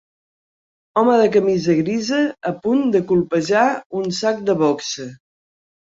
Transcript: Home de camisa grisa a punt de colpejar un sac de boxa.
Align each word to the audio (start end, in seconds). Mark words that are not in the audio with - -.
Home 1.01 1.17
de 1.23 1.27
camisa 1.35 1.75
grisa 1.81 2.21
a 2.53 2.55
punt 2.63 2.81
de 2.97 3.03
colpejar 3.13 3.67
un 4.01 4.11
sac 4.23 4.45
de 4.49 4.57
boxa. 4.67 5.11